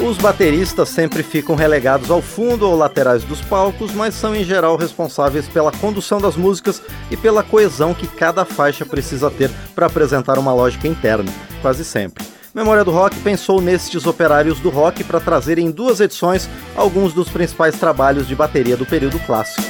Os 0.00 0.16
bateristas 0.16 0.90
sempre 0.90 1.24
ficam 1.24 1.56
relegados 1.56 2.08
ao 2.08 2.22
fundo 2.22 2.68
ou 2.68 2.76
laterais 2.76 3.24
dos 3.24 3.40
palcos, 3.40 3.92
mas 3.92 4.14
são 4.14 4.34
em 4.34 4.44
geral 4.44 4.76
responsáveis 4.76 5.48
pela 5.48 5.72
condução 5.72 6.20
das 6.20 6.36
músicas 6.36 6.80
e 7.10 7.16
pela 7.16 7.42
coesão 7.42 7.92
que 7.92 8.06
cada 8.06 8.44
faixa 8.44 8.86
precisa 8.86 9.28
ter 9.28 9.50
para 9.74 9.86
apresentar 9.86 10.38
uma 10.38 10.54
lógica 10.54 10.86
interna, 10.86 11.30
quase 11.60 11.84
sempre. 11.84 12.24
Memória 12.54 12.84
do 12.84 12.92
Rock 12.92 13.18
pensou 13.20 13.60
nestes 13.60 14.06
operários 14.06 14.60
do 14.60 14.70
rock 14.70 15.02
para 15.02 15.20
trazer 15.20 15.58
em 15.58 15.70
duas 15.70 15.98
edições 16.00 16.48
alguns 16.76 17.12
dos 17.12 17.28
principais 17.28 17.76
trabalhos 17.76 18.28
de 18.28 18.36
bateria 18.36 18.76
do 18.76 18.86
período 18.86 19.18
clássico. 19.26 19.68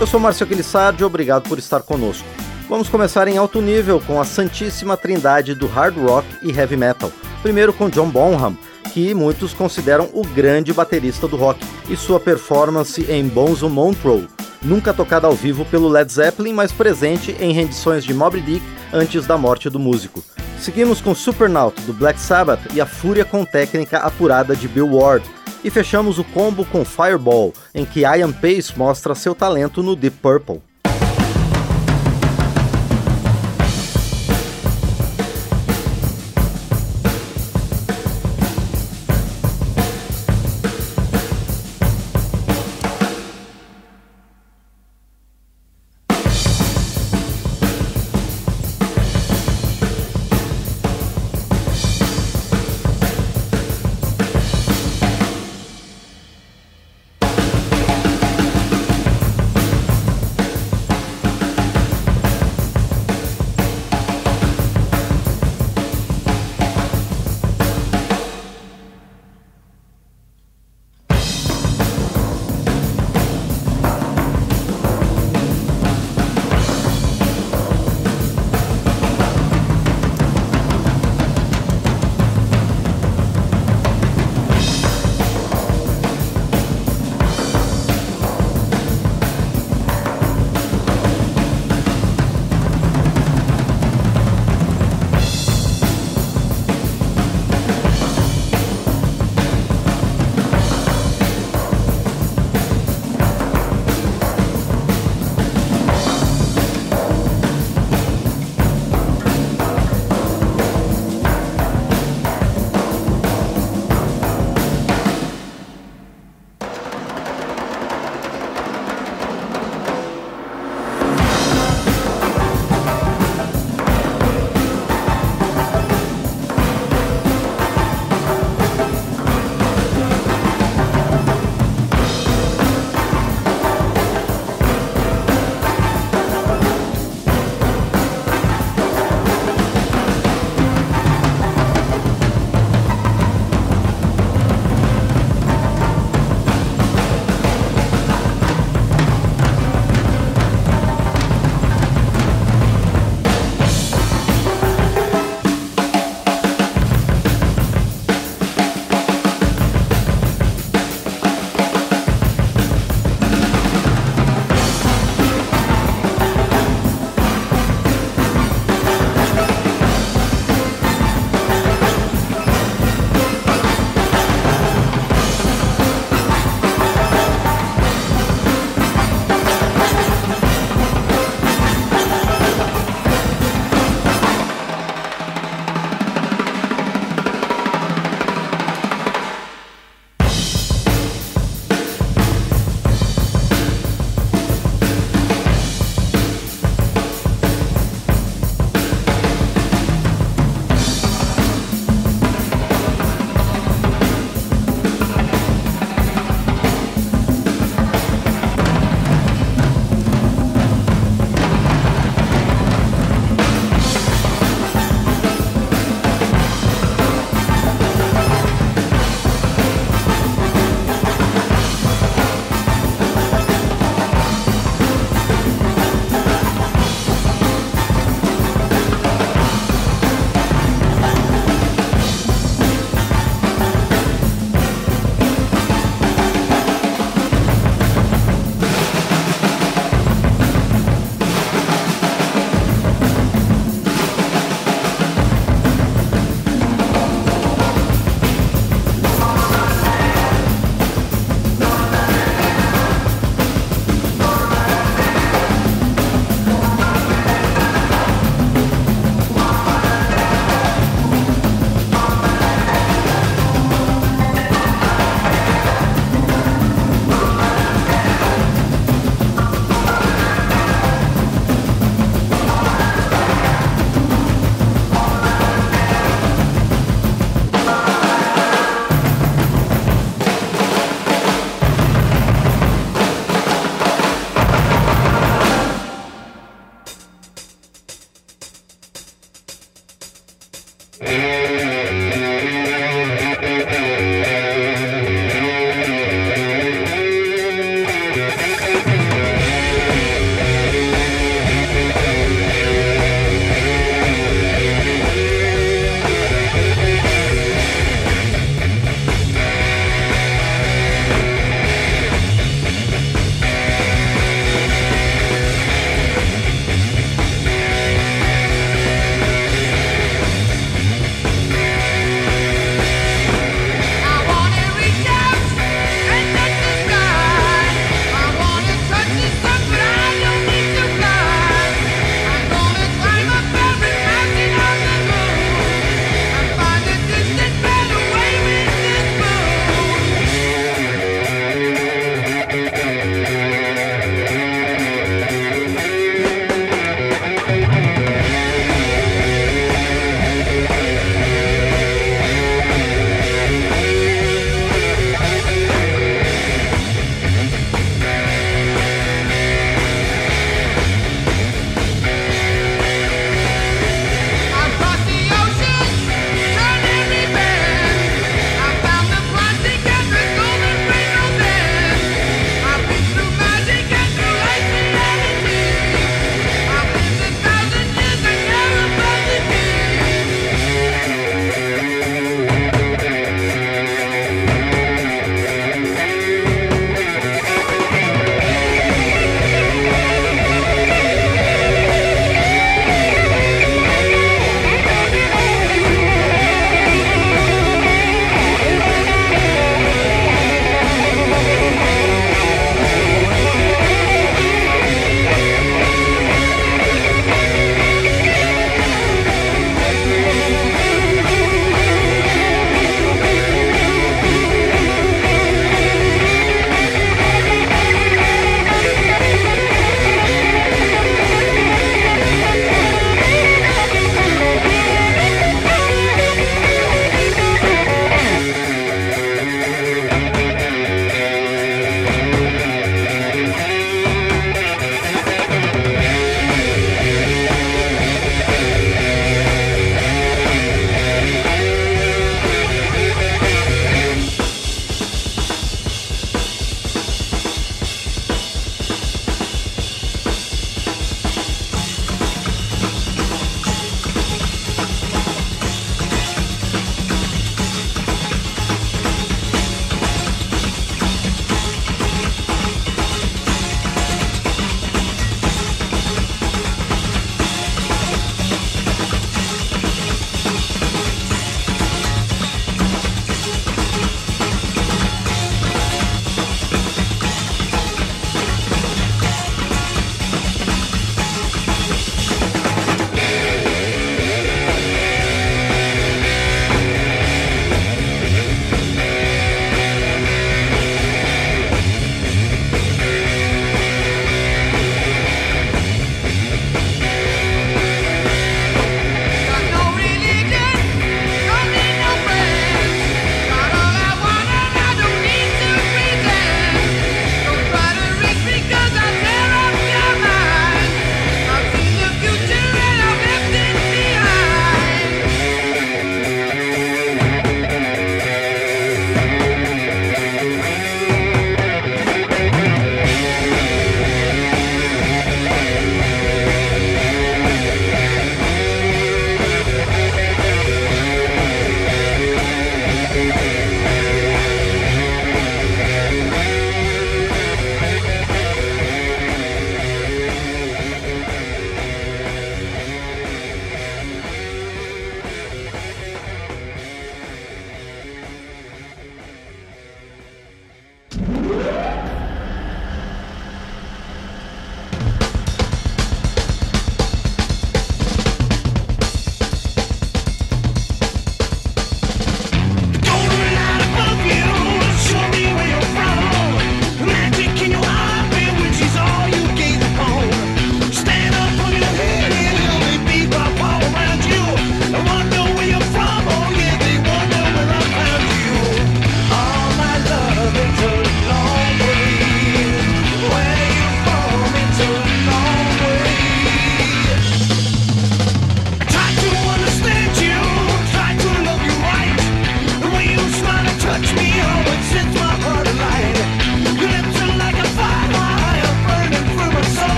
Eu 0.00 0.06
sou 0.06 0.18
Márcio 0.18 0.44
Aquilissardi, 0.44 1.04
obrigado 1.04 1.48
por 1.48 1.58
estar 1.58 1.82
conosco. 1.82 2.26
Vamos 2.68 2.88
começar 2.88 3.28
em 3.28 3.36
alto 3.36 3.60
nível 3.60 4.00
com 4.04 4.20
a 4.20 4.24
santíssima 4.24 4.96
trindade 4.96 5.54
do 5.54 5.66
hard 5.66 5.96
rock 5.96 6.26
e 6.42 6.50
heavy 6.50 6.76
metal 6.76 7.12
Primeiro 7.46 7.72
com 7.72 7.88
John 7.88 8.10
Bonham, 8.10 8.58
que 8.92 9.14
muitos 9.14 9.54
consideram 9.54 10.10
o 10.12 10.26
grande 10.26 10.72
baterista 10.72 11.28
do 11.28 11.36
rock, 11.36 11.64
e 11.88 11.96
sua 11.96 12.18
performance 12.18 13.06
em 13.08 13.28
Bonzo 13.28 13.68
Montreux, 13.68 14.26
nunca 14.60 14.92
tocada 14.92 15.28
ao 15.28 15.32
vivo 15.32 15.64
pelo 15.66 15.88
Led 15.88 16.12
Zeppelin, 16.12 16.52
mas 16.52 16.72
presente 16.72 17.36
em 17.38 17.52
rendições 17.52 18.02
de 18.02 18.12
Moby 18.12 18.40
Dick 18.40 18.66
antes 18.92 19.26
da 19.26 19.38
morte 19.38 19.70
do 19.70 19.78
músico. 19.78 20.24
Seguimos 20.58 21.00
com 21.00 21.14
Supernaut 21.14 21.80
do 21.82 21.92
Black 21.92 22.18
Sabbath 22.18 22.62
e 22.74 22.80
a 22.80 22.86
fúria 22.86 23.24
com 23.24 23.44
técnica 23.44 23.98
apurada 23.98 24.56
de 24.56 24.66
Bill 24.66 24.96
Ward. 24.96 25.24
E 25.62 25.70
fechamos 25.70 26.18
o 26.18 26.24
combo 26.24 26.64
com 26.64 26.84
Fireball, 26.84 27.52
em 27.72 27.84
que 27.84 28.00
Ian 28.00 28.32
Pace 28.32 28.76
mostra 28.76 29.14
seu 29.14 29.36
talento 29.36 29.84
no 29.84 29.94
Deep 29.94 30.16
Purple. 30.20 30.60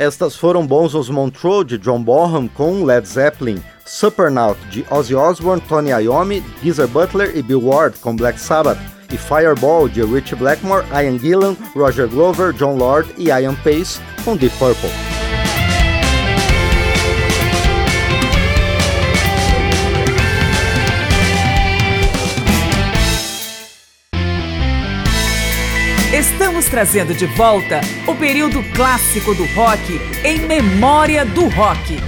Estas 0.00 0.34
foram 0.34 0.66
bons 0.66 0.94
os 0.94 1.10
Montreux 1.10 1.62
de 1.62 1.76
John 1.76 2.02
Bonham 2.02 2.48
com 2.48 2.84
Led 2.86 3.06
Zeppelin, 3.06 3.62
Supernaut 3.84 4.58
de 4.70 4.82
Ozzy 4.90 5.14
Osbourne, 5.14 5.60
Tony 5.68 5.90
Iommi, 5.90 6.42
Geezer 6.62 6.88
Butler 6.88 7.36
e 7.36 7.42
Bill 7.42 7.60
Ward 7.60 7.98
com 7.98 8.16
Black 8.16 8.40
Sabbath, 8.40 8.80
e 9.12 9.18
Fireball 9.18 9.90
de 9.90 10.02
Rich 10.02 10.34
Blackmore, 10.36 10.86
Ian 10.90 11.18
Gillan, 11.18 11.54
Roger 11.76 12.08
Glover, 12.08 12.54
John 12.54 12.78
Lord 12.78 13.12
e 13.18 13.28
Ian 13.28 13.54
Pace 13.56 14.00
com 14.24 14.38
Deep 14.38 14.56
Purple. 14.56 15.09
Estamos 26.60 26.68
trazendo 26.68 27.14
de 27.14 27.24
volta 27.24 27.80
o 28.06 28.14
período 28.14 28.62
clássico 28.74 29.34
do 29.34 29.46
rock 29.54 29.98
em 30.22 30.40
Memória 30.40 31.24
do 31.24 31.48
Rock. 31.48 31.98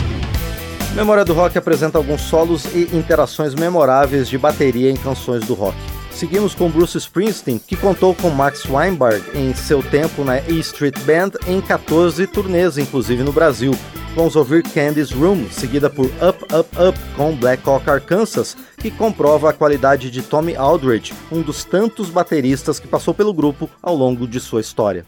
Memória 0.94 1.24
do 1.24 1.32
Rock 1.32 1.56
apresenta 1.56 1.96
alguns 1.96 2.20
solos 2.20 2.66
e 2.74 2.94
interações 2.94 3.54
memoráveis 3.54 4.28
de 4.28 4.36
bateria 4.36 4.90
em 4.90 4.96
canções 4.96 5.46
do 5.46 5.54
rock. 5.54 5.76
Seguimos 6.10 6.54
com 6.54 6.68
Bruce 6.68 6.98
Springsteen, 6.98 7.58
que 7.58 7.74
contou 7.74 8.14
com 8.14 8.28
Max 8.28 8.66
Weinberg 8.66 9.24
em 9.34 9.54
seu 9.54 9.82
tempo 9.82 10.22
na 10.22 10.38
E 10.40 10.60
Street 10.60 10.98
Band 11.00 11.30
em 11.46 11.58
14 11.58 12.26
turnês, 12.26 12.76
inclusive 12.76 13.22
no 13.22 13.32
Brasil, 13.32 13.72
Vamos 14.14 14.36
ouvir 14.36 14.62
Candy's 14.62 15.10
Room, 15.10 15.50
seguida 15.50 15.88
por 15.88 16.04
Up 16.04 16.44
Up 16.54 16.68
Up 16.76 16.98
com 17.16 17.34
Black 17.34 17.66
Hawk 17.66 17.88
Arkansas, 17.88 18.54
que 18.76 18.90
comprova 18.90 19.48
a 19.48 19.52
qualidade 19.54 20.10
de 20.10 20.20
Tommy 20.20 20.54
Aldridge, 20.54 21.14
um 21.30 21.40
dos 21.40 21.64
tantos 21.64 22.10
bateristas 22.10 22.78
que 22.78 22.86
passou 22.86 23.14
pelo 23.14 23.32
grupo 23.32 23.70
ao 23.82 23.96
longo 23.96 24.28
de 24.28 24.38
sua 24.38 24.60
história. 24.60 25.06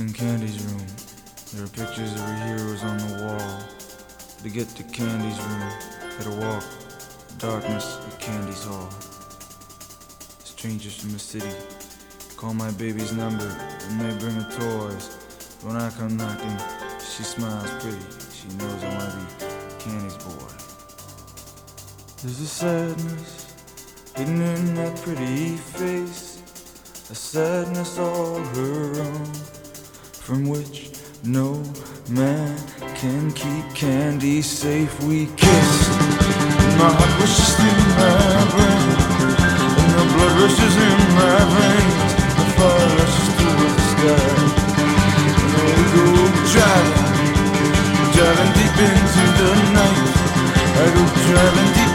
In 0.00 0.12
Candy's 0.12 0.58
room, 0.64 0.84
there 1.52 1.62
are 1.62 1.70
pictures 1.70 2.12
of 2.12 2.20
her 2.20 2.44
heroes 2.44 2.82
on 2.82 2.96
the 2.98 3.22
wall. 3.22 3.60
To 4.42 4.48
get 4.48 4.66
to 4.74 4.82
Candy's 4.82 5.38
room, 5.38 5.70
gotta 6.18 6.30
walk 6.44 6.64
darkness 7.38 7.98
Candy's 8.18 8.64
hall. 8.64 8.88
Strangers 10.42 10.96
from 10.96 11.12
the 11.12 11.18
city 11.20 11.77
Call 12.38 12.54
my 12.54 12.70
baby's 12.70 13.12
number 13.12 13.48
and 13.88 14.00
they 14.00 14.16
bring 14.20 14.36
her 14.36 14.48
toys. 14.48 15.08
When 15.62 15.74
I 15.74 15.90
come 15.90 16.16
knocking, 16.16 16.56
she 17.00 17.24
smiles 17.24 17.68
pretty. 17.82 17.98
She 18.32 18.46
knows 18.56 18.84
I 18.84 18.94
wanna 18.94 19.26
be 19.40 19.82
Candy's 19.82 20.16
boy. 20.18 20.46
There's 22.22 22.40
a 22.40 22.46
sadness 22.46 23.52
hidden 24.14 24.40
in 24.40 24.74
that 24.76 25.02
pretty 25.02 25.56
face, 25.56 26.40
a 27.10 27.14
sadness 27.16 27.98
all 27.98 28.38
her 28.38 29.00
own, 29.00 29.24
from 30.12 30.48
which 30.48 30.92
no 31.24 31.60
man 32.08 32.56
can 32.94 33.32
keep 33.32 33.64
Candy 33.74 34.42
safe. 34.42 35.02
We 35.02 35.26
kissed, 35.34 35.90
and 35.90 36.78
my 36.78 36.88
heart 36.88 37.18
rushes 37.18 37.58
in 37.66 37.78
my 37.98 38.46
brain, 38.54 38.94
and 39.82 39.90
the 39.98 40.04
blood 40.14 40.40
rushes 40.40 40.76
in 40.76 40.98
my 41.16 41.58
veins 41.58 41.97
rushes 42.60 43.28
through 43.36 43.56
the 43.60 43.70
sky. 43.92 44.28
We 45.76 45.84
go 45.94 46.04
driving, 46.52 47.00
driving 48.14 48.52
deep 48.56 48.76
into 48.86 49.24
the 49.38 49.50
night. 49.76 50.00
I 50.80 50.84
go 50.94 51.02
driving 51.26 51.70
deep 51.76 51.87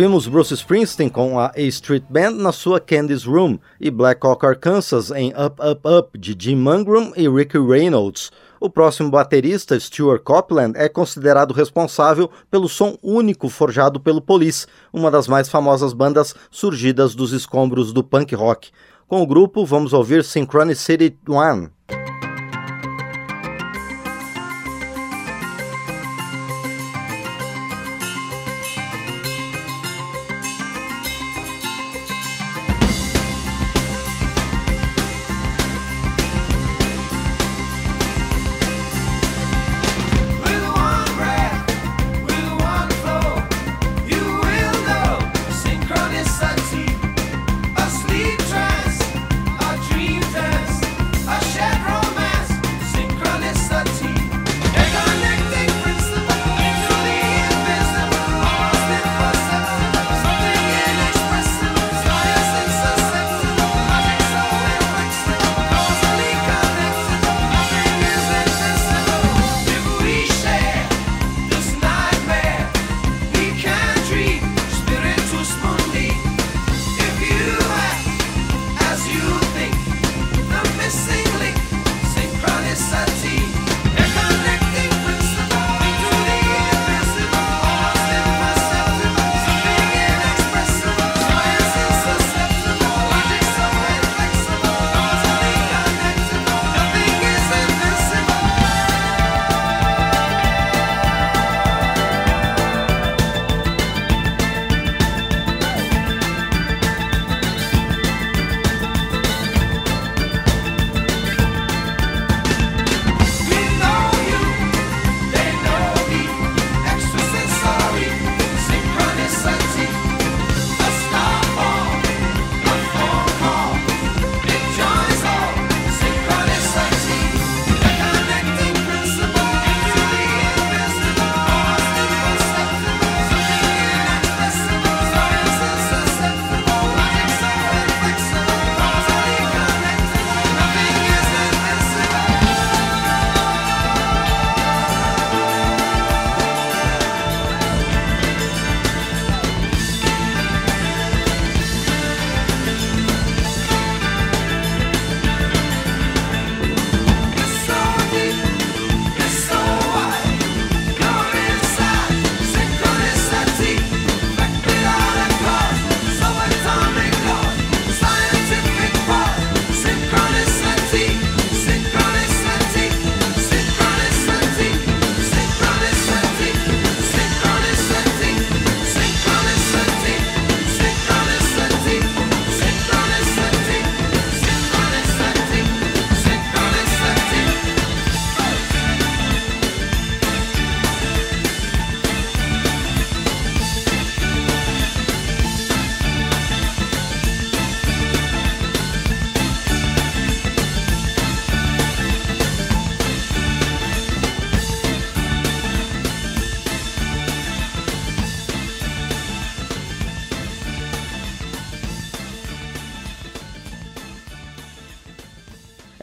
Ouvimos 0.00 0.26
Bruce 0.26 0.54
Springsteen 0.54 1.10
com 1.10 1.38
a 1.38 1.52
A 1.54 1.60
Street 1.60 2.04
Band 2.08 2.30
na 2.30 2.52
sua 2.52 2.80
Candy's 2.80 3.24
Room 3.24 3.58
e 3.78 3.90
Black 3.90 4.26
Hawk 4.26 4.46
Arkansas 4.46 5.10
em 5.10 5.28
Up 5.32 5.60
Up 5.60 5.86
Up 5.86 6.18
de 6.18 6.34
Jim 6.38 6.56
Mangrum 6.56 7.12
e 7.14 7.28
Ricky 7.28 7.58
Reynolds. 7.58 8.30
O 8.58 8.70
próximo 8.70 9.10
baterista, 9.10 9.78
Stuart 9.78 10.22
Copeland, 10.22 10.72
é 10.74 10.88
considerado 10.88 11.52
responsável 11.52 12.30
pelo 12.50 12.66
som 12.66 12.96
único 13.02 13.50
forjado 13.50 14.00
pelo 14.00 14.22
Police, 14.22 14.66
uma 14.90 15.10
das 15.10 15.28
mais 15.28 15.50
famosas 15.50 15.92
bandas 15.92 16.34
surgidas 16.50 17.14
dos 17.14 17.32
escombros 17.32 17.92
do 17.92 18.02
punk 18.02 18.34
rock. 18.34 18.70
Com 19.06 19.20
o 19.20 19.26
grupo, 19.26 19.66
vamos 19.66 19.92
ouvir 19.92 20.24
Synchronicity 20.24 21.14
One. 21.28 21.68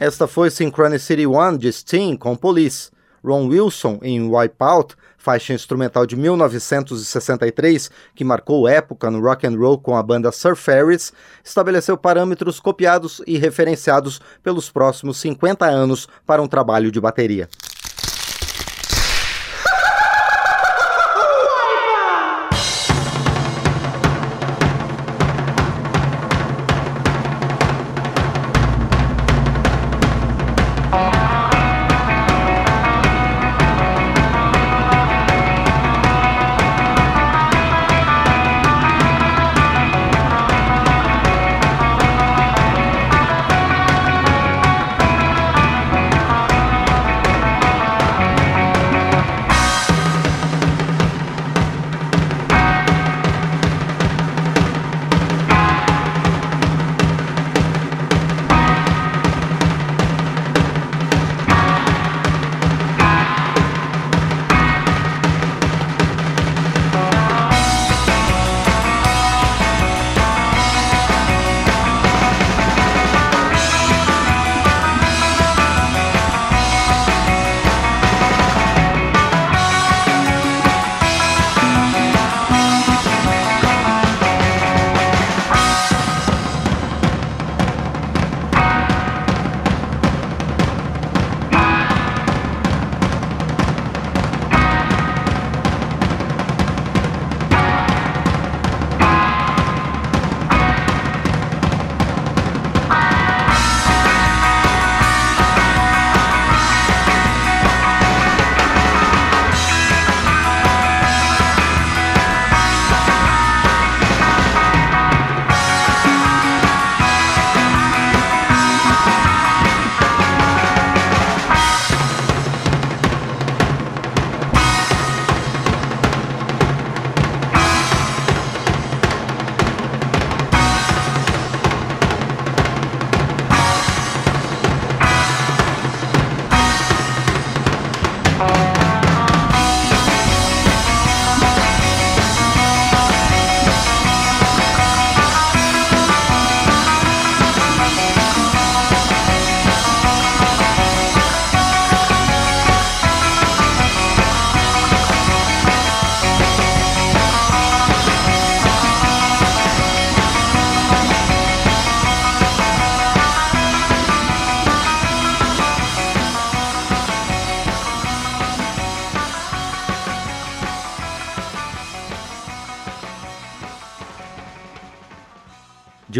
Esta 0.08 0.26
foi 0.26 0.48
Synchronicity 0.48 1.26
One 1.26 1.58
de 1.58 1.70
Sting 1.70 2.16
com 2.16 2.34
Police. 2.34 2.90
Ron 3.22 3.46
Wilson 3.46 3.98
em 4.00 4.22
Wipeout, 4.22 4.96
faixa 5.18 5.52
instrumental 5.52 6.06
de 6.06 6.16
1963 6.16 7.90
que 8.14 8.24
marcou 8.24 8.66
época 8.66 9.10
no 9.10 9.20
rock 9.20 9.46
and 9.46 9.58
roll 9.58 9.76
com 9.76 9.94
a 9.94 10.02
banda 10.02 10.32
Sir 10.32 10.56
Ferris, 10.56 11.12
estabeleceu 11.44 11.98
parâmetros 11.98 12.58
copiados 12.58 13.20
e 13.26 13.36
referenciados 13.36 14.18
pelos 14.42 14.70
próximos 14.70 15.18
50 15.18 15.66
anos 15.66 16.08
para 16.24 16.40
um 16.40 16.48
trabalho 16.48 16.90
de 16.90 17.02
bateria. 17.02 17.46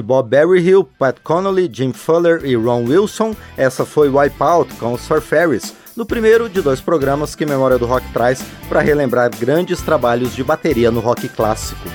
Bob 0.09 0.31
Berryhill, 0.31 0.85
Pat 0.99 1.19
Connolly, 1.23 1.69
Jim 1.71 1.93
Fuller 1.93 2.43
e 2.43 2.57
Ron 2.57 2.85
Wilson, 2.85 3.37
essa 3.59 3.85
foi 3.85 4.09
Wipeout 4.09 4.73
com 4.77 4.95
os 4.95 5.07
Ferris, 5.23 5.75
no 5.95 6.07
primeiro 6.07 6.49
de 6.49 6.63
dois 6.63 6.81
programas 6.81 7.35
que 7.35 7.45
Memória 7.45 7.77
do 7.77 7.85
Rock 7.85 8.11
traz 8.11 8.43
para 8.71 8.81
relembrar 8.81 9.29
grandes 9.39 9.83
trabalhos 9.83 10.35
de 10.35 10.43
bateria 10.43 10.91
no 10.91 11.01
rock 11.01 11.29
clássico. 11.29 11.87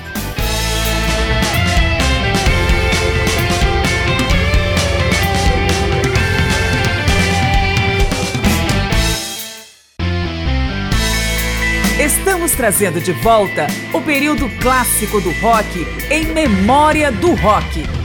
Estamos 11.98 12.52
trazendo 12.52 13.00
de 13.00 13.10
volta 13.10 13.66
o 13.92 14.00
período 14.00 14.48
clássico 14.60 15.20
do 15.20 15.32
rock 15.40 15.84
em 16.12 16.26
memória 16.26 17.10
do 17.10 17.34
rock. 17.34 18.03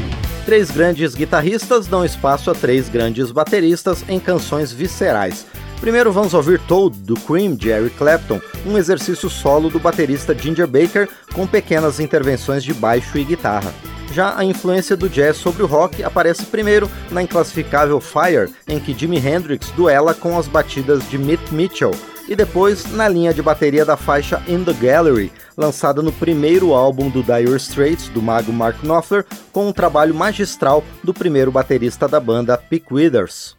Três 0.49 0.71
grandes 0.71 1.13
guitarristas 1.13 1.85
dão 1.85 2.03
espaço 2.03 2.49
a 2.49 2.55
três 2.55 2.89
grandes 2.89 3.29
bateristas 3.29 4.03
em 4.09 4.19
canções 4.19 4.71
viscerais. 4.73 5.45
Primeiro 5.79 6.11
vamos 6.11 6.33
ouvir 6.33 6.59
Toad, 6.61 6.97
do 7.01 7.13
Cream, 7.13 7.55
Eric 7.63 7.95
Clapton, 7.95 8.41
um 8.65 8.75
exercício 8.75 9.29
solo 9.29 9.69
do 9.69 9.79
baterista 9.79 10.33
Ginger 10.33 10.65
Baker 10.65 11.07
com 11.35 11.45
pequenas 11.45 11.99
intervenções 11.99 12.63
de 12.63 12.73
baixo 12.73 13.19
e 13.19 13.23
guitarra. 13.23 13.71
Já 14.11 14.35
a 14.35 14.43
influência 14.43 14.97
do 14.97 15.07
jazz 15.07 15.37
sobre 15.37 15.61
o 15.61 15.67
rock 15.67 16.03
aparece 16.03 16.43
primeiro 16.47 16.89
na 17.11 17.21
inclassificável 17.21 18.01
Fire, 18.01 18.51
em 18.67 18.79
que 18.79 18.97
Jimi 18.97 19.19
Hendrix 19.19 19.69
duela 19.75 20.15
com 20.15 20.35
as 20.35 20.47
batidas 20.47 21.07
de 21.11 21.19
Mitch 21.19 21.51
Mitchell, 21.51 21.91
e 22.29 22.35
depois 22.35 22.85
na 22.91 23.09
linha 23.09 23.33
de 23.33 23.41
bateria 23.41 23.83
da 23.83 23.97
faixa 23.97 24.41
In 24.47 24.63
the 24.63 24.71
Gallery, 24.73 25.31
lançada 25.57 25.99
no 26.03 26.13
primeiro 26.13 26.73
álbum 26.75 27.09
do 27.09 27.23
Dire 27.23 27.55
Straits, 27.55 28.07
do 28.09 28.21
mago 28.21 28.53
Mark 28.53 28.77
Knopfler, 28.83 29.25
com 29.51 29.67
um 29.67 29.73
trabalho 29.73 30.13
magistral 30.13 30.83
do 31.03 31.11
primeiro 31.11 31.51
baterista 31.51 32.07
da 32.07 32.19
banda, 32.19 32.55
Pick 32.55 32.91
Withers. 32.91 33.58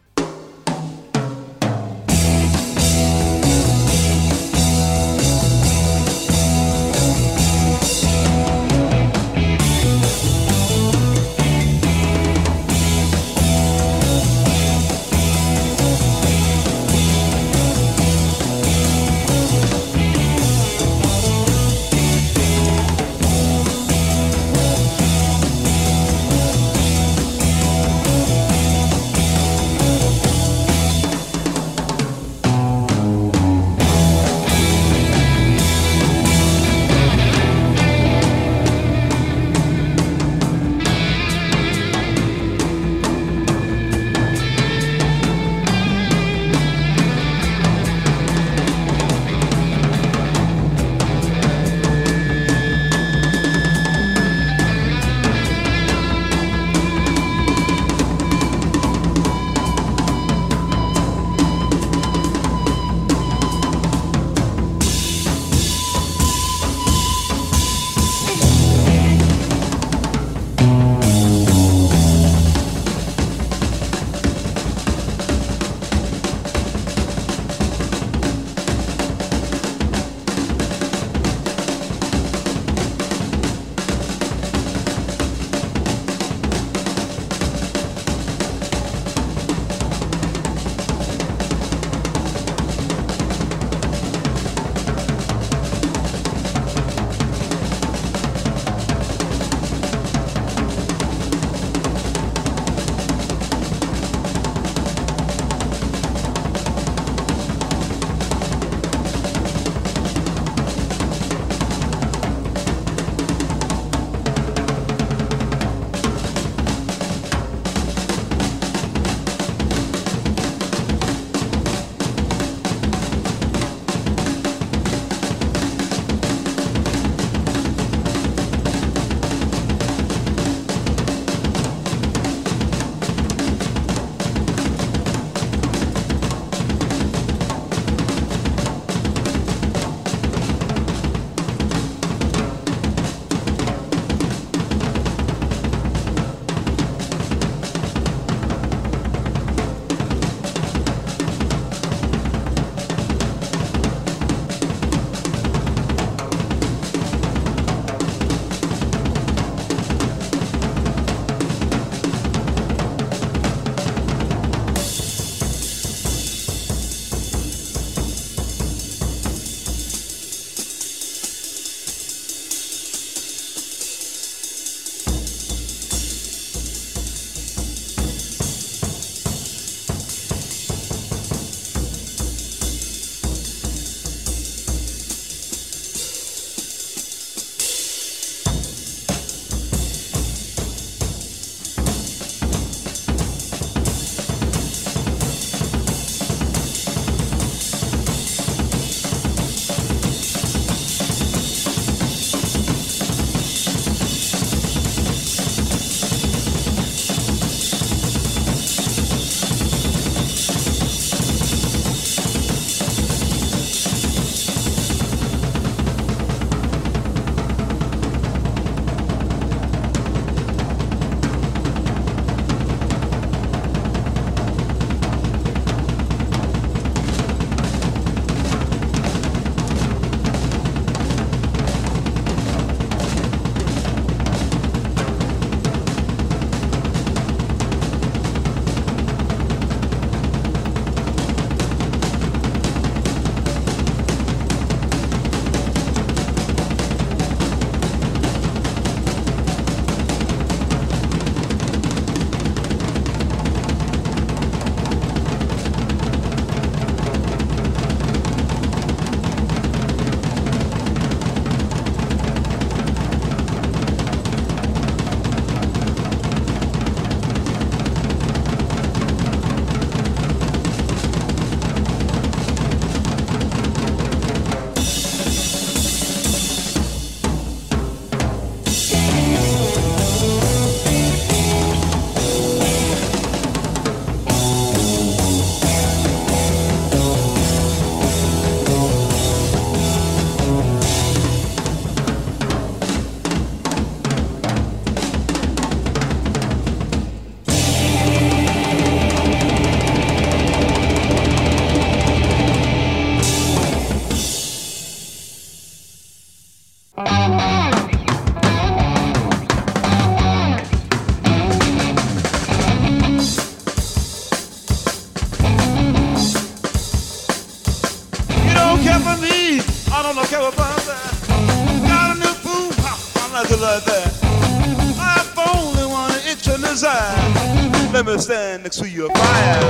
Itch. 326.83 327.93
Let 327.93 328.05
me 328.05 328.17
stand 328.17 328.63
next 328.63 328.77
to 328.79 328.89
your 328.89 329.09
fire. 329.09 329.61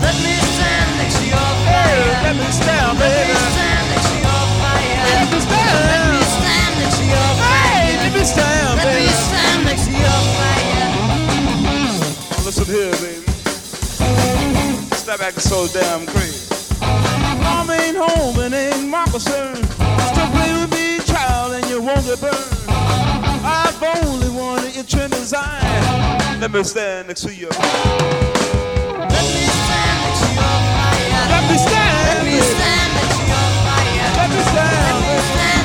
Let 0.00 0.14
me 0.20 0.34
stand 0.56 0.90
next 0.98 1.16
to 1.18 1.24
your 1.24 1.50
fire. 1.64 1.86
Hey, 1.86 2.22
let 2.24 2.36
me 2.36 2.44
stand, 2.50 2.98
Let 2.98 3.08
baby. 3.08 3.32
me 3.32 3.38
stand 3.54 3.84
next 3.90 4.08
to 4.10 4.16
your 4.20 4.44
fire. 4.60 5.00
Let 5.06 5.26
me 5.32 5.38
stand. 5.40 5.74
Let 5.90 6.04
me 6.12 6.22
stand 6.36 6.72
next 6.80 6.96
to 6.98 7.04
your 7.06 7.30
fire. 7.40 7.70
Hey, 7.70 7.96
let 8.02 8.12
me 8.12 8.22
stand, 8.24 8.76
Let 8.76 8.86
me 8.98 9.06
stand 9.08 9.60
next 9.64 9.84
to 9.86 9.92
your 9.92 10.20
fire. 10.36 10.88
Listen 12.44 12.66
here, 12.66 12.92
baby. 13.00 13.26
Stop 14.96 15.20
acting 15.20 15.40
so 15.40 15.66
damn 15.68 16.06
crazy. 16.06 16.46
Mom 17.42 17.70
ain't 17.70 17.96
home 17.96 18.38
and 18.40 18.54
ain't 18.54 18.88
my 18.88 19.04
concern. 19.06 19.56
Still 19.56 20.28
play 20.34 20.52
with 20.58 20.70
me, 20.72 20.98
child, 21.06 21.54
and 21.54 21.64
you 21.70 21.80
won't 21.80 22.04
get 22.04 22.20
burned. 22.20 22.36
I've 23.42 23.82
only 23.82 24.19
your 24.80 24.88
trim 24.88 25.10
design. 25.10 26.40
Let 26.40 26.52
me 26.52 26.62
stand 26.64 27.08
next 27.08 27.20
to 27.22 27.34
you. 27.34 27.48
Let 27.48 27.58
me 27.60 29.16
stand 29.60 29.96
next 30.04 30.20
to 30.24 30.30
your 30.32 30.56
fire. 30.72 31.28
Let 31.28 31.44
me 31.50 31.56
stand. 31.58 32.08
Let 32.08 32.24
me 32.24 32.40
stand 32.40 32.94
next 32.96 33.16
to 33.18 33.24
your 33.28 33.48
fire. 33.60 34.08
Let 34.16 34.30
me 34.30 34.40
stand. 34.40 34.96
Let 34.96 35.04
me 35.04 35.20
stand 35.34 35.59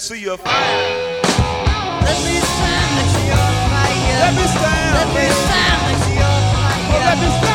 next 0.00 0.08
to 0.08 0.18
your 0.18 0.38
fire. 0.38 1.20
Let 2.00 2.24
me 2.24 2.40
stand 2.40 2.96
next 2.96 3.12
to 3.12 3.22
your 3.26 3.36
fire. 3.68 4.16
Let 4.16 4.34
me 4.34 4.46
stand, 4.48 4.94
Let 4.96 5.08
me 5.14 5.28
stand 5.28 5.82
next 5.92 6.04
to 6.06 6.12
your 6.14 6.40
fire. 6.54 7.00
Let 7.04 7.18
me 7.18 7.28
stand. 7.28 7.49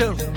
to 0.00 0.29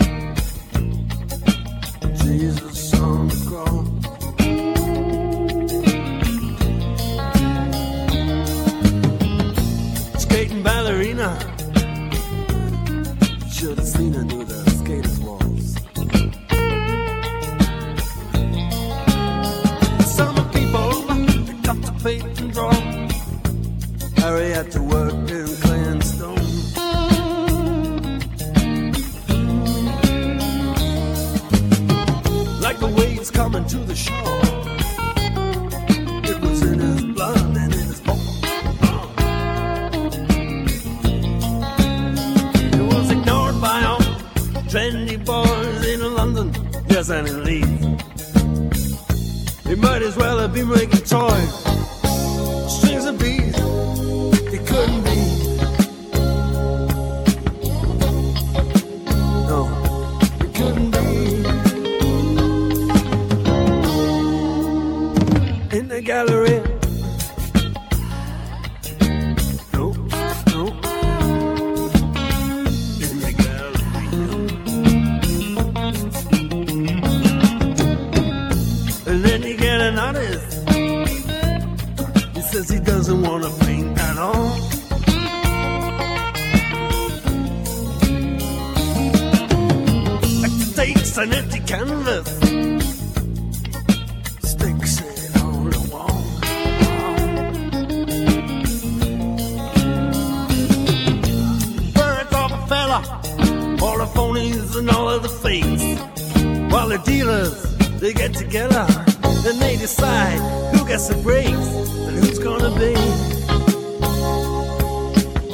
While 106.74 106.90
the 106.90 106.98
dealers, 107.06 107.54
they 108.00 108.14
get 108.14 108.34
together 108.34 108.88
and 109.24 109.62
they 109.62 109.78
decide 109.78 110.40
who 110.74 110.84
gets 110.88 111.08
the 111.08 111.14
breaks 111.22 111.52
and 111.54 112.18
who's 112.18 112.40
gonna 112.40 112.72
be. 112.80 112.96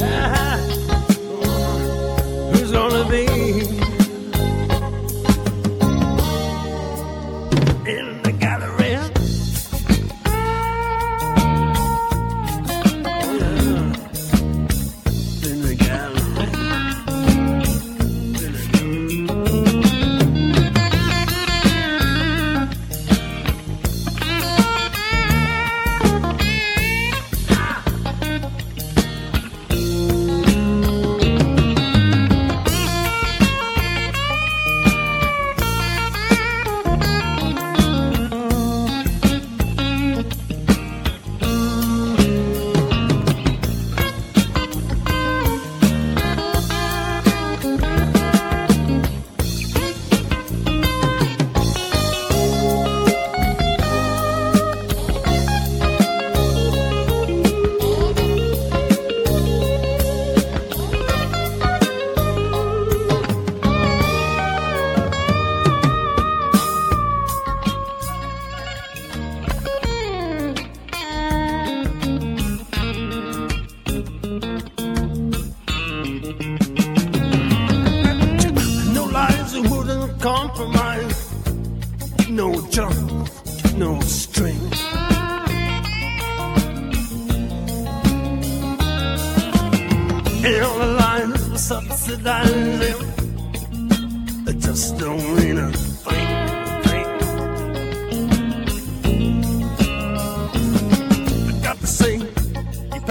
Ah, 0.01 0.57
who's 2.53 2.71
gonna 2.71 3.03
be? 3.09 3.48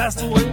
Passed 0.08 0.22
away. 0.22 0.47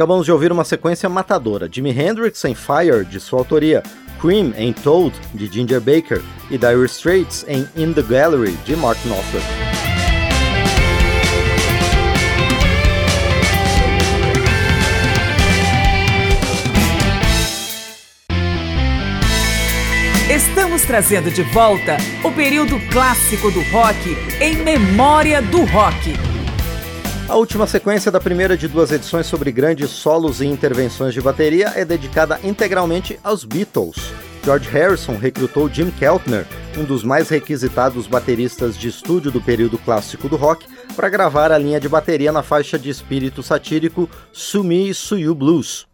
Acabamos 0.00 0.24
de 0.24 0.32
ouvir 0.32 0.50
uma 0.50 0.64
sequência 0.64 1.10
matadora: 1.10 1.68
Jimi 1.70 1.90
Hendrix 1.90 2.42
em 2.46 2.54
Fire, 2.54 3.04
de 3.04 3.20
sua 3.20 3.40
autoria, 3.40 3.82
Cream 4.18 4.54
em 4.56 4.72
Toad, 4.72 5.14
de 5.34 5.46
Ginger 5.46 5.78
Baker, 5.78 6.22
e 6.50 6.56
Dire 6.56 6.86
Straits 6.86 7.44
em 7.46 7.68
In 7.76 7.92
the 7.92 8.00
Gallery, 8.00 8.52
de 8.64 8.74
Mark 8.76 8.98
Knopfler. 9.04 9.42
Estamos 20.34 20.80
trazendo 20.86 21.30
de 21.30 21.42
volta 21.42 21.98
o 22.24 22.32
período 22.32 22.80
clássico 22.90 23.50
do 23.50 23.60
rock 23.64 24.16
em 24.40 24.56
memória 24.64 25.42
do 25.42 25.62
rock. 25.66 26.29
A 27.30 27.36
última 27.36 27.64
sequência 27.64 28.10
da 28.10 28.20
primeira 28.20 28.56
de 28.56 28.66
duas 28.66 28.90
edições 28.90 29.24
sobre 29.24 29.52
grandes 29.52 29.88
solos 29.88 30.40
e 30.40 30.46
intervenções 30.46 31.14
de 31.14 31.20
bateria 31.20 31.72
é 31.76 31.84
dedicada 31.84 32.40
integralmente 32.42 33.20
aos 33.22 33.44
Beatles. 33.44 34.12
George 34.44 34.68
Harrison 34.68 35.16
recrutou 35.16 35.68
Jim 35.72 35.92
Keltner, 35.92 36.44
um 36.76 36.82
dos 36.82 37.04
mais 37.04 37.28
requisitados 37.28 38.08
bateristas 38.08 38.76
de 38.76 38.88
estúdio 38.88 39.30
do 39.30 39.40
período 39.40 39.78
clássico 39.78 40.28
do 40.28 40.34
rock, 40.34 40.66
para 40.96 41.08
gravar 41.08 41.52
a 41.52 41.58
linha 41.58 41.78
de 41.78 41.88
bateria 41.88 42.32
na 42.32 42.42
faixa 42.42 42.76
de 42.76 42.90
espírito 42.90 43.44
satírico 43.44 44.10
Sumi 44.32 44.92
Suyu 44.92 45.32
Blues. 45.32 45.86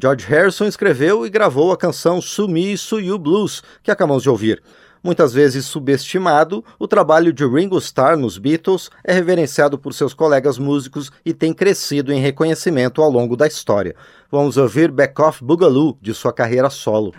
George 0.00 0.24
Harrison 0.26 0.64
escreveu 0.64 1.26
e 1.26 1.30
gravou 1.30 1.72
a 1.72 1.76
canção 1.76 2.22
Sumi 2.22 2.74
You 2.92 3.18
Blues, 3.18 3.62
que 3.82 3.90
acabamos 3.90 4.22
de 4.22 4.30
ouvir. 4.30 4.62
Muitas 5.02 5.32
vezes 5.34 5.66
subestimado, 5.66 6.64
o 6.78 6.88
trabalho 6.88 7.32
de 7.32 7.46
Ringo 7.46 7.76
Starr 7.78 8.16
nos 8.16 8.38
Beatles 8.38 8.90
é 9.04 9.12
reverenciado 9.12 9.78
por 9.78 9.92
seus 9.92 10.14
colegas 10.14 10.58
músicos 10.58 11.10
e 11.24 11.34
tem 11.34 11.52
crescido 11.52 12.12
em 12.12 12.20
reconhecimento 12.20 13.02
ao 13.02 13.10
longo 13.10 13.36
da 13.36 13.46
história. 13.46 13.94
Vamos 14.30 14.56
ouvir 14.56 14.90
Back 14.90 15.20
Off 15.20 15.44
Boogaloo 15.44 15.98
de 16.00 16.14
sua 16.14 16.32
carreira 16.32 16.70
solo. 16.70 17.12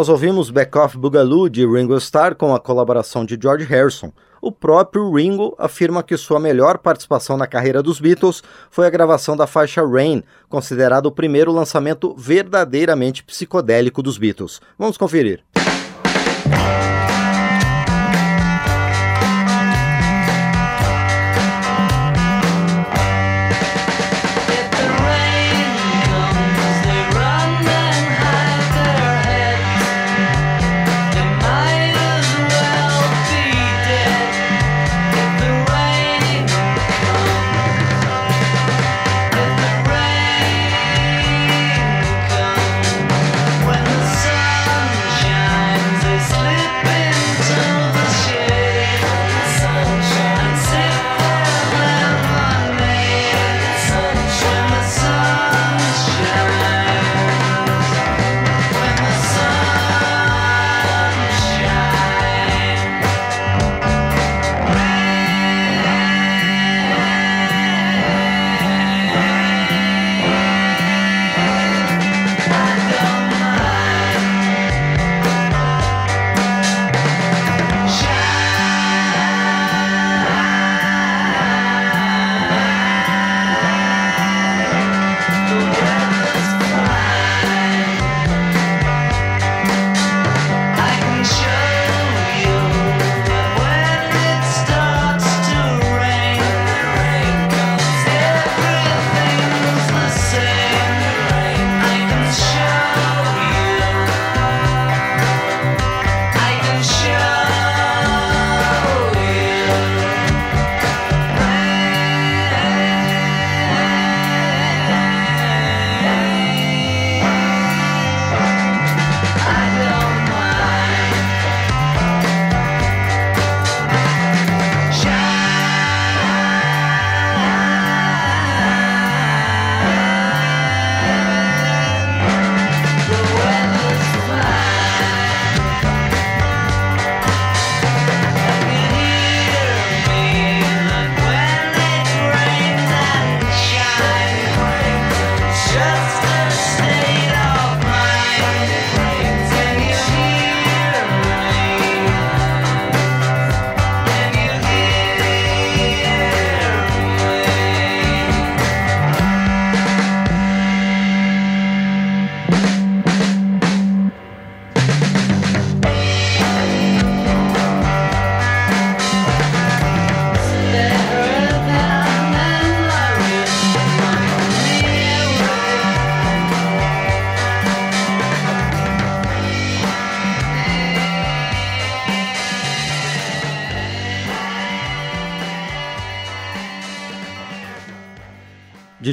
Nós 0.00 0.08
ouvimos 0.08 0.48
Back 0.48 0.78
Off 0.78 0.96
Boogaloo 0.96 1.50
de 1.50 1.66
Ringo 1.66 1.94
Starr 1.98 2.34
com 2.34 2.54
a 2.54 2.58
colaboração 2.58 3.22
de 3.22 3.38
George 3.38 3.66
Harrison. 3.66 4.10
O 4.40 4.50
próprio 4.50 5.12
Ringo 5.12 5.54
afirma 5.58 6.02
que 6.02 6.16
sua 6.16 6.40
melhor 6.40 6.78
participação 6.78 7.36
na 7.36 7.46
carreira 7.46 7.82
dos 7.82 8.00
Beatles 8.00 8.42
foi 8.70 8.86
a 8.86 8.90
gravação 8.90 9.36
da 9.36 9.46
faixa 9.46 9.86
Rain, 9.86 10.22
considerado 10.48 11.04
o 11.04 11.12
primeiro 11.12 11.52
lançamento 11.52 12.14
verdadeiramente 12.16 13.22
psicodélico 13.22 14.02
dos 14.02 14.16
Beatles. 14.16 14.62
Vamos 14.78 14.96
conferir. 14.96 15.44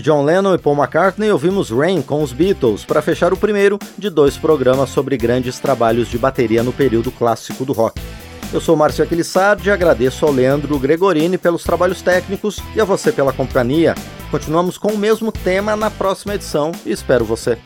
John 0.08 0.24
Lennon 0.24 0.56
e 0.56 0.58
Paul 0.58 0.78
McCartney, 0.78 1.30
ouvimos 1.32 1.70
Rain 1.70 2.02
com 2.02 2.24
os 2.24 2.32
Beatles 2.32 2.86
para 2.86 3.02
fechar 3.02 3.34
o 3.34 3.38
primeiro 3.38 3.78
de 3.98 4.10
dois 4.10 4.38
programas 4.38 4.90
sobre 4.90 5.18
grandes 5.18 5.60
trabalhos 5.60 6.08
de 6.08 6.18
bateria 6.18 6.64
no 6.64 6.72
período 6.72 7.12
clássico 7.12 7.66
do 7.66 7.74
rock. 7.74 8.02
Eu 8.54 8.62
sou 8.62 8.78
Márcio 8.78 9.04
Aquilissardi 9.04 9.68
e 9.68 9.72
agradeço 9.72 10.26
ao 10.26 10.32
Leandro 10.32 10.80
Gregorini 10.80 11.38
pelos 11.38 11.62
trabalhos 11.62 12.02
técnicos 12.02 12.62
e 12.74 12.80
a 12.80 12.86
você 12.86 13.12
pela 13.12 13.34
companhia. 13.34 13.96
Continuamos 14.32 14.78
com 14.78 14.94
o 14.94 14.98
mesmo 14.98 15.30
tema 15.30 15.76
na 15.76 15.92
próxima 15.92 16.36
edição 16.36 16.72
e 16.86 16.92
espero 16.94 17.26
você. 17.26 17.58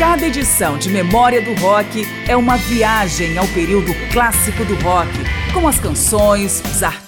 Cada 0.00 0.26
edição 0.26 0.78
de 0.78 0.88
Memória 0.88 1.40
do 1.40 1.54
Rock 1.60 2.04
é 2.26 2.36
uma 2.36 2.56
viagem 2.56 3.38
ao 3.38 3.46
período 3.46 3.92
clássico 4.12 4.64
do 4.64 4.74
rock, 4.82 5.12
com 5.54 5.68
as 5.68 5.78
canções, 5.78 6.60
os 6.74 6.82
artistas 6.82 7.07